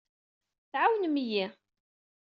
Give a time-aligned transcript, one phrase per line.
[0.71, 1.45] Tɛawnem-iyi.